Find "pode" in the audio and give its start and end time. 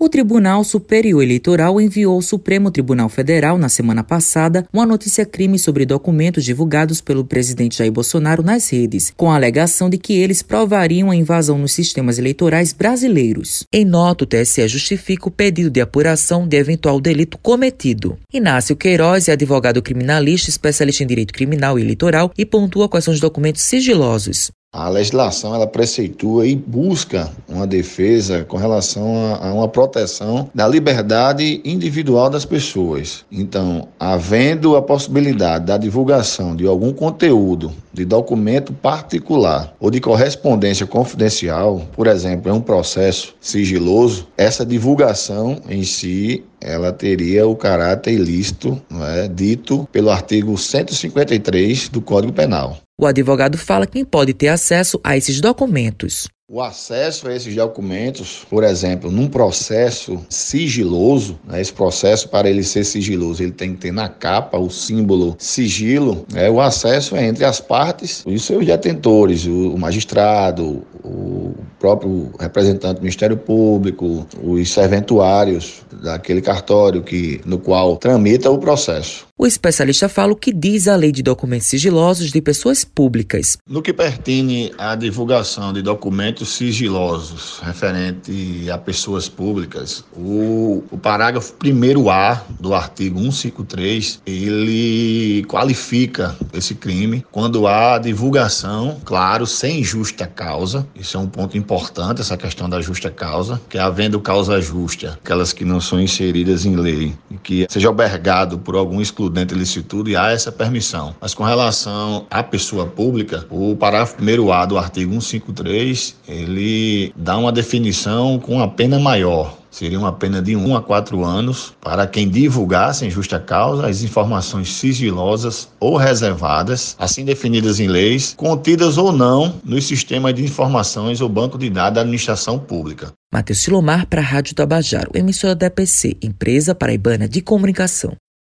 54.04-54.34